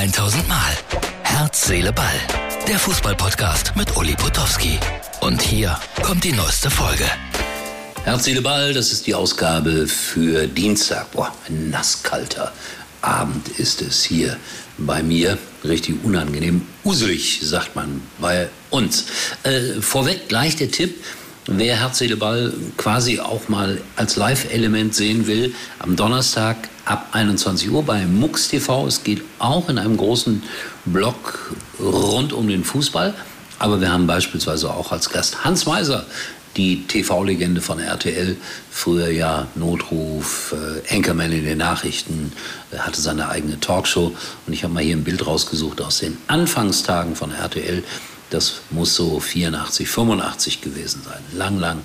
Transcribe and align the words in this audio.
1000 0.00 0.48
Mal. 0.48 0.78
Herz, 1.24 1.66
Seele, 1.66 1.92
Ball. 1.92 2.18
Der 2.66 2.78
Fußballpodcast 2.78 3.76
mit 3.76 3.94
Uli 3.98 4.14
Potowski. 4.14 4.78
Und 5.20 5.42
hier 5.42 5.78
kommt 6.02 6.24
die 6.24 6.32
neueste 6.32 6.70
Folge. 6.70 7.04
Herz, 8.04 8.24
Seele, 8.24 8.40
Ball, 8.40 8.72
das 8.72 8.92
ist 8.92 9.06
die 9.06 9.14
Ausgabe 9.14 9.86
für 9.86 10.46
Dienstag. 10.46 11.10
Boah, 11.10 11.30
ein 11.46 11.68
nasskalter 11.68 12.50
Abend 13.02 13.46
ist 13.58 13.82
es 13.82 14.02
hier 14.02 14.38
bei 14.78 15.02
mir. 15.02 15.36
Richtig 15.64 16.02
unangenehm. 16.02 16.62
Uselig, 16.82 17.40
sagt 17.42 17.76
man 17.76 18.00
bei 18.18 18.48
uns. 18.70 19.04
Äh, 19.42 19.82
vorweg 19.82 20.30
gleich 20.30 20.56
der 20.56 20.70
Tipp. 20.70 21.04
Wer 21.52 21.80
Herz, 21.80 21.98
Seele, 21.98 22.16
Ball 22.16 22.54
quasi 22.76 23.18
auch 23.18 23.48
mal 23.48 23.80
als 23.96 24.14
Live-Element 24.14 24.94
sehen 24.94 25.26
will, 25.26 25.52
am 25.80 25.96
Donnerstag 25.96 26.56
ab 26.84 27.08
21 27.10 27.68
Uhr 27.72 27.82
bei 27.82 28.06
MUX 28.06 28.46
TV. 28.46 28.86
Es 28.86 29.02
geht 29.02 29.22
auch 29.40 29.68
in 29.68 29.76
einem 29.76 29.96
großen 29.96 30.44
Blog 30.84 31.56
rund 31.80 32.32
um 32.32 32.46
den 32.46 32.62
Fußball. 32.62 33.14
Aber 33.58 33.80
wir 33.80 33.90
haben 33.90 34.06
beispielsweise 34.06 34.70
auch 34.70 34.92
als 34.92 35.10
Gast 35.10 35.44
Hans 35.44 35.66
Meiser, 35.66 36.06
die 36.56 36.86
TV-Legende 36.86 37.60
von 37.60 37.80
RTL, 37.80 38.36
früher 38.70 39.08
ja 39.08 39.48
Notruf, 39.56 40.54
äh, 40.54 40.94
Anchorman 40.94 41.32
in 41.32 41.44
den 41.44 41.58
Nachrichten, 41.58 42.32
hatte 42.78 43.00
seine 43.00 43.28
eigene 43.28 43.58
Talkshow. 43.58 44.14
Und 44.46 44.52
ich 44.52 44.62
habe 44.62 44.72
mal 44.72 44.84
hier 44.84 44.94
ein 44.94 45.02
Bild 45.02 45.26
rausgesucht 45.26 45.80
aus 45.80 45.98
den 45.98 46.16
Anfangstagen 46.28 47.16
von 47.16 47.32
RTL. 47.32 47.82
Das 48.30 48.60
muss 48.70 48.94
so 48.94 49.20
84, 49.20 49.88
85 49.88 50.60
gewesen 50.60 51.02
sein. 51.04 51.22
Lang, 51.36 51.58
lang 51.58 51.82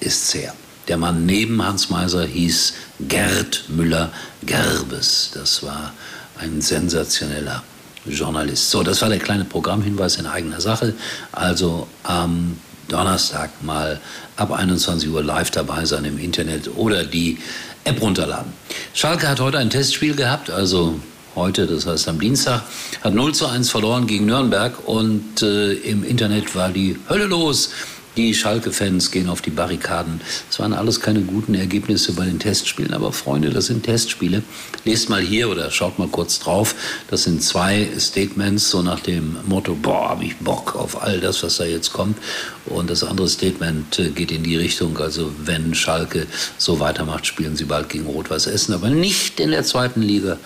ist's 0.00 0.34
her. 0.34 0.54
Der 0.86 0.96
Mann 0.96 1.26
neben 1.26 1.62
Hans 1.62 1.90
Meiser 1.90 2.24
hieß 2.24 2.74
Gerd 3.08 3.64
Müller-Gerbes. 3.68 5.32
Das 5.34 5.62
war 5.62 5.92
ein 6.38 6.60
sensationeller 6.60 7.62
Journalist. 8.06 8.70
So, 8.70 8.82
das 8.82 9.02
war 9.02 9.08
der 9.08 9.18
kleine 9.18 9.44
Programmhinweis 9.44 10.16
in 10.16 10.26
eigener 10.26 10.60
Sache. 10.60 10.94
Also 11.32 11.88
am 12.04 12.58
Donnerstag 12.88 13.50
mal 13.62 14.00
ab 14.36 14.52
21 14.52 15.10
Uhr 15.10 15.22
live 15.22 15.50
dabei 15.50 15.84
sein 15.84 16.04
im 16.04 16.18
Internet 16.18 16.68
oder 16.76 17.04
die 17.04 17.38
App 17.84 18.00
runterladen. 18.00 18.52
Schalke 18.94 19.28
hat 19.28 19.40
heute 19.40 19.58
ein 19.58 19.70
Testspiel 19.70 20.14
gehabt, 20.14 20.50
also 20.50 20.98
heute, 21.38 21.66
das 21.66 21.86
heißt 21.86 22.08
am 22.08 22.20
Dienstag, 22.20 22.62
hat 23.00 23.14
0 23.14 23.34
zu 23.34 23.46
1 23.46 23.70
verloren 23.70 24.06
gegen 24.06 24.26
Nürnberg 24.26 24.86
und 24.86 25.42
äh, 25.42 25.72
im 25.72 26.04
Internet 26.04 26.54
war 26.54 26.68
die 26.68 26.96
Hölle 27.08 27.24
los. 27.24 27.70
Die 28.18 28.34
Schalke-Fans 28.34 29.12
gehen 29.12 29.28
auf 29.28 29.42
die 29.42 29.50
Barrikaden. 29.50 30.20
Es 30.50 30.58
waren 30.58 30.72
alles 30.72 31.00
keine 31.00 31.20
guten 31.20 31.54
Ergebnisse 31.54 32.14
bei 32.14 32.24
den 32.24 32.40
Testspielen, 32.40 32.92
aber 32.92 33.12
Freunde, 33.12 33.50
das 33.50 33.66
sind 33.66 33.84
Testspiele. 33.84 34.42
Lest 34.84 35.08
mal 35.08 35.20
hier 35.20 35.48
oder 35.48 35.70
schaut 35.70 36.00
mal 36.00 36.08
kurz 36.08 36.40
drauf. 36.40 36.74
Das 37.08 37.22
sind 37.22 37.44
zwei 37.44 37.88
Statements, 37.96 38.70
so 38.70 38.82
nach 38.82 38.98
dem 38.98 39.36
Motto, 39.46 39.76
boah, 39.80 40.08
hab 40.08 40.22
ich 40.22 40.36
Bock 40.38 40.74
auf 40.74 41.00
all 41.00 41.20
das, 41.20 41.44
was 41.44 41.58
da 41.58 41.64
jetzt 41.64 41.92
kommt. 41.92 42.18
Und 42.66 42.90
das 42.90 43.04
andere 43.04 43.28
Statement 43.28 44.00
äh, 44.00 44.10
geht 44.10 44.32
in 44.32 44.42
die 44.42 44.56
Richtung, 44.56 44.98
also 44.98 45.30
wenn 45.44 45.72
Schalke 45.76 46.26
so 46.56 46.80
weitermacht, 46.80 47.24
spielen 47.24 47.54
sie 47.54 47.66
bald 47.66 47.88
gegen 47.88 48.06
Rot-Weiß 48.06 48.48
Essen, 48.48 48.74
aber 48.74 48.90
nicht 48.90 49.38
in 49.38 49.52
der 49.52 49.62
zweiten 49.62 50.02
Liga, 50.02 50.38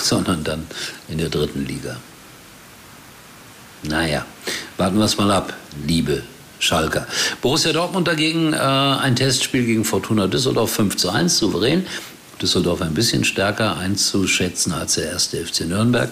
sondern 0.00 0.44
dann 0.44 0.66
in 1.08 1.18
der 1.18 1.28
dritten 1.28 1.66
Liga. 1.66 1.96
Naja, 3.82 4.26
warten 4.76 4.98
wir 4.98 5.04
es 5.04 5.16
mal 5.16 5.30
ab, 5.30 5.54
liebe 5.86 6.22
Schalker. 6.58 7.06
Borussia 7.40 7.72
Dortmund 7.72 8.06
dagegen 8.06 8.52
äh, 8.52 8.56
ein 8.56 9.16
Testspiel 9.16 9.64
gegen 9.64 9.84
Fortuna 9.84 10.26
Düsseldorf 10.26 10.72
5 10.72 10.96
zu 10.96 11.10
1, 11.10 11.38
souverän. 11.38 11.86
Düsseldorf 12.40 12.82
ein 12.82 12.94
bisschen 12.94 13.24
stärker 13.24 13.78
einzuschätzen 13.78 14.72
als 14.72 14.94
der 14.94 15.10
erste 15.10 15.44
FC 15.44 15.62
Nürnberg. 15.62 16.10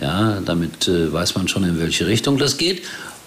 Ja, 0.00 0.40
damit 0.40 0.88
äh, 0.88 1.12
weiß 1.12 1.34
man 1.34 1.48
schon, 1.48 1.64
in 1.64 1.78
welche 1.80 2.06
Richtung 2.06 2.38
das 2.38 2.56
geht. 2.56 2.82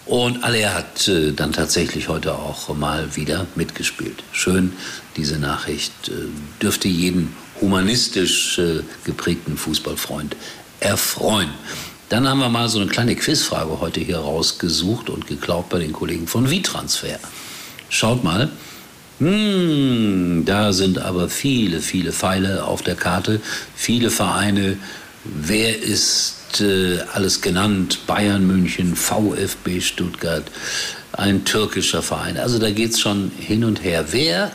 Und 0.05 0.43
Aller 0.43 0.73
hat 0.73 1.07
äh, 1.07 1.31
dann 1.31 1.53
tatsächlich 1.53 2.09
heute 2.09 2.33
auch 2.33 2.75
mal 2.75 3.15
wieder 3.15 3.45
mitgespielt. 3.55 4.23
Schön, 4.31 4.73
diese 5.15 5.37
Nachricht 5.37 5.93
äh, 6.07 6.11
dürfte 6.61 6.87
jeden 6.87 7.33
humanistisch 7.63 8.59
äh, 8.59 8.81
geprägten 9.05 9.57
Fußballfreund 9.57 10.35
erfreuen. 10.81 11.49
Dann 12.09 12.27
haben 12.27 12.39
wir 12.39 12.49
mal 12.49 12.67
so 12.67 12.79
eine 12.79 12.89
kleine 12.89 13.15
Quizfrage 13.15 13.79
heute 13.79 14.01
hier 14.01 14.19
rausgesucht 14.19 15.09
und 15.09 15.27
geklaut 15.27 15.69
bei 15.69 15.79
den 15.79 15.93
Kollegen 15.93 16.27
von 16.27 16.51
WeTransfer. 16.51 17.19
Schaut 17.89 18.23
mal. 18.23 18.49
Hm, 19.19 20.43
da 20.45 20.73
sind 20.73 20.99
aber 20.99 21.29
viele, 21.29 21.79
viele 21.79 22.11
Pfeile 22.11 22.65
auf 22.65 22.81
der 22.81 22.95
Karte, 22.95 23.39
viele 23.75 24.09
Vereine. 24.09 24.77
Wer 25.23 25.81
ist 25.81 26.59
äh, 26.59 26.99
alles 27.13 27.41
genannt? 27.41 27.99
Bayern 28.05 28.45
München, 28.45 28.95
VfB 28.95 29.79
Stuttgart, 29.79 30.43
ein 31.13 31.45
türkischer 31.45 32.01
Verein. 32.01 32.37
Also 32.37 32.59
da 32.59 32.69
geht 32.71 32.91
es 32.91 32.99
schon 32.99 33.31
hin 33.39 33.63
und 33.63 33.83
her. 33.83 34.07
Wer 34.11 34.51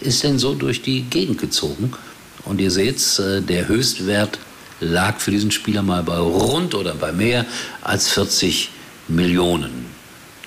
ist 0.00 0.22
denn 0.22 0.38
so 0.38 0.54
durch 0.54 0.82
die 0.82 1.02
Gegend 1.02 1.38
gezogen? 1.38 1.94
Und 2.44 2.60
ihr 2.60 2.70
seht, 2.70 3.18
äh, 3.18 3.40
der 3.40 3.68
Höchstwert 3.68 4.38
lag 4.80 5.20
für 5.20 5.30
diesen 5.30 5.50
Spieler 5.50 5.82
mal 5.82 6.02
bei 6.02 6.18
rund 6.18 6.74
oder 6.74 6.94
bei 6.94 7.12
mehr 7.12 7.46
als 7.82 8.10
40 8.10 8.70
Millionen. 9.08 9.86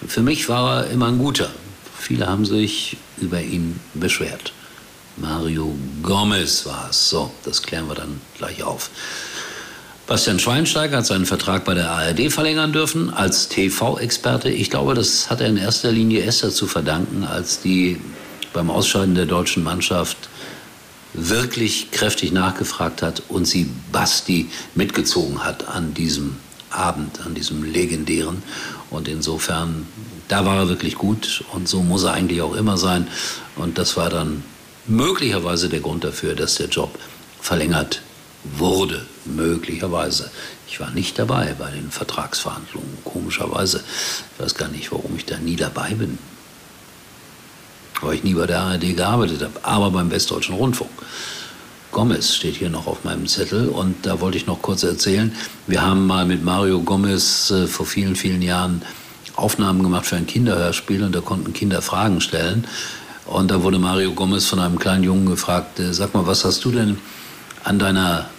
Für 0.08 0.22
mich 0.22 0.48
war 0.50 0.84
er 0.84 0.92
immer 0.92 1.08
ein 1.08 1.18
guter. 1.18 1.50
Viele 1.98 2.28
haben 2.28 2.46
sich 2.46 2.98
über 3.20 3.42
ihn 3.42 3.80
beschwert. 3.94 4.54
Mario 5.18 5.76
Gomez 6.04 6.66
war 6.66 6.88
es. 6.90 7.10
So, 7.10 7.32
das 7.44 7.64
klären 7.64 7.88
wir 7.88 7.96
dann 7.96 8.22
gleich 8.38 8.64
auf. 8.64 8.92
Bastian 10.06 10.40
Schweinsteiger 10.40 10.98
hat 10.98 11.06
seinen 11.06 11.26
Vertrag 11.26 11.66
bei 11.66 11.74
der 11.74 11.92
ARD 11.92 12.32
verlängern 12.32 12.72
dürfen 12.72 13.14
als 13.14 13.50
TV-Experte. 13.50 14.50
Ich 14.50 14.70
glaube, 14.70 14.94
das 14.94 15.30
hat 15.30 15.42
er 15.42 15.48
in 15.48 15.58
erster 15.58 15.92
Linie 15.92 16.24
Esther 16.24 16.52
zu 16.52 16.66
verdanken, 16.66 17.26
als 17.26 17.60
die 17.60 18.00
beim 18.54 18.70
Ausscheiden 18.70 19.16
der 19.16 19.26
deutschen 19.26 19.64
Mannschaft 19.64 20.30
wirklich 21.14 21.92
kräftig 21.92 22.32
nachgefragt 22.32 23.02
hat 23.02 23.24
und 23.30 23.46
sie 23.46 23.70
Basti 23.92 24.50
mitgezogen 24.76 25.44
hat 25.44 25.68
an 25.68 25.94
diesem 25.94 26.38
Abend, 26.70 27.22
an 27.26 27.34
diesem 27.34 27.64
legendären. 27.64 28.44
Und 28.90 29.08
insofern, 29.08 29.88
da 30.28 30.46
war 30.46 30.58
er 30.58 30.70
wirklich 30.70 30.96
gut 30.96 31.44
und 31.54 31.68
so 31.68 31.82
muss 31.82 32.04
er 32.04 32.14
eigentlich 32.14 32.42
auch 32.42 32.56
immer 32.56 32.78
sein. 32.78 33.08
Und 33.56 33.78
das 33.78 33.98
war 33.98 34.10
dann 34.10 34.44
möglicherweise 34.86 35.70
der 35.70 35.80
Grund 35.80 36.04
dafür, 36.04 36.36
dass 36.36 36.56
der 36.56 36.68
Job 36.68 36.98
verlängert 37.42 38.02
wurde. 38.44 39.06
Möglicherweise. 39.26 40.32
Ich 40.70 40.80
war 40.80 40.92
nicht 40.92 41.20
dabei 41.20 41.54
bei 41.58 41.72
den 41.72 41.92
Vertragsverhandlungen, 41.92 42.98
komischerweise. 43.04 43.84
Ich 44.34 44.44
weiß 44.44 44.56
gar 44.56 44.70
nicht, 44.70 44.92
warum 44.92 45.16
ich 45.18 45.26
da 45.26 45.38
nie 45.38 45.56
dabei 45.56 45.94
bin 45.94 46.18
weil 48.02 48.16
ich 48.16 48.24
nie 48.24 48.34
bei 48.34 48.48
der 48.48 48.60
ARD 48.60 48.96
gearbeitet 48.96 49.42
habe, 49.42 49.54
aber 49.64 49.92
beim 49.92 50.12
Westdeutschen 50.12 50.56
Rundfunk. 50.56 50.90
Gomez 51.92 52.36
steht 52.36 52.56
hier 52.56 52.70
noch 52.70 52.86
auf 52.86 53.04
meinem 53.06 53.28
Zettel 53.28 53.70
und 53.70 54.06
da 54.06 54.20
wollte 54.20 54.38
ich 54.38 54.46
noch 54.46 54.62
kurz 54.62 54.84
erzählen. 54.84 55.34
Wir 55.68 55.82
haben 55.82 56.06
mal 56.06 56.26
mit 56.26 56.44
Mario 56.44 56.82
Gomez 56.82 57.50
äh, 57.50 57.66
vor 57.66 57.86
vielen, 57.86 58.16
vielen 58.16 58.42
Jahren 58.42 58.82
Aufnahmen 59.36 59.82
gemacht 59.82 60.06
für 60.06 60.16
ein 60.16 60.28
Kinderhörspiel 60.28 61.04
und 61.04 61.16
da 61.16 61.22
konnten 61.22 61.54
Kinder 61.54 61.82
Fragen 61.82 62.22
stellen. 62.22 62.68
Und 63.26 63.52
da 63.52 63.64
wurde 63.64 63.80
Mario 63.80 64.14
Gomez 64.14 64.46
von 64.46 64.60
einem 64.60 64.80
kleinen 64.80 65.04
Jungen 65.04 65.26
gefragt, 65.28 65.80
äh, 65.80 65.94
sag 65.94 66.14
mal, 66.14 66.28
was 66.28 66.46
hast 66.46 66.64
du 66.66 66.72
denn 66.72 67.00
an 67.64 67.80
deiner 67.80 68.30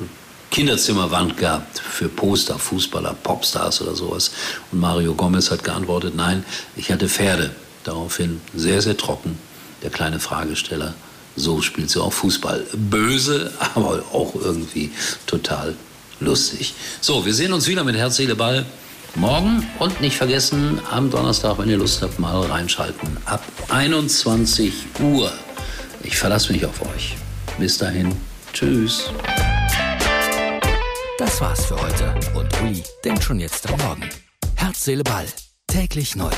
Kinderzimmerwand 0.51 1.37
gehabt 1.37 1.81
für 1.81 2.09
Poster, 2.09 2.59
Fußballer, 2.59 3.15
Popstars 3.23 3.81
oder 3.81 3.97
sowas? 3.97 4.31
Und 4.71 4.81
Mario 4.81 5.15
Gomez 5.15 5.51
hat 5.51 5.65
geantwortet, 5.65 6.15
nein, 6.15 6.45
ich 6.77 6.93
hatte 6.93 7.09
Pferde. 7.09 7.51
Daraufhin 7.85 8.41
sehr, 8.55 8.83
sehr 8.83 8.97
trocken 8.97 9.39
der 9.83 9.91
kleine 9.91 10.21
Fragesteller. 10.21 10.95
So 11.37 11.63
spielt 11.63 11.91
sie 11.91 12.03
auch 12.03 12.13
Fußball. 12.13 12.67
Böse, 12.75 13.53
aber 13.75 14.03
auch 14.13 14.35
irgendwie 14.35 14.91
total 15.27 15.75
lustig. 16.21 16.75
So, 17.01 17.25
wir 17.25 17.35
sehen 17.35 17.53
uns 17.53 17.69
wieder 17.69 17.85
mit 17.85 17.97
Herz, 17.97 18.17
Seele, 18.17 18.35
Ball 18.35 18.67
morgen 19.15 19.67
und 19.79 20.01
nicht 20.01 20.17
vergessen, 20.17 20.81
am 20.91 21.11
Donnerstag, 21.11 21.59
wenn 21.59 21.69
ihr 21.69 21.77
Lust 21.77 22.03
habt, 22.03 22.19
mal 22.19 22.41
reinschalten. 22.43 23.17
Ab 23.25 23.43
21 23.69 24.73
Uhr. 25.01 25.33
Ich 26.03 26.17
verlasse 26.17 26.53
mich 26.53 26.65
auf 26.65 26.81
euch. 26.83 27.17
Bis 27.59 27.79
dahin. 27.79 28.15
Tschüss. 28.53 29.11
Das 31.19 31.41
war's 31.41 31.67
für 31.67 31.77
heute. 31.77 32.15
Und 32.35 32.49
Uli 32.63 32.83
denkt 33.05 33.25
schon 33.25 33.41
jetzt 33.41 33.69
am 33.69 33.79
Morgen. 33.81 34.09
Herz, 34.55 34.85
Seele, 34.85 35.03
Ball. 35.03 35.27
Täglich 35.67 36.17
neu. 36.17 36.31